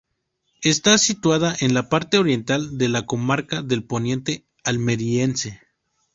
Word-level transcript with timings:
Está 0.63 0.97
situada 0.97 1.55
en 1.59 1.75
la 1.75 1.87
parte 1.87 2.17
oriental 2.17 2.79
de 2.79 2.89
la 2.89 3.05
comarca 3.05 3.61
del 3.61 3.83
Poniente 3.83 4.47
Almeriense. 4.63 5.61